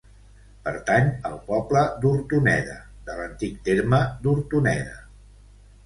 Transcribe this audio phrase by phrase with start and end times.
[0.67, 5.03] Pertany al poble d'Hortoneda, de l'antic terme d'Hortoneda.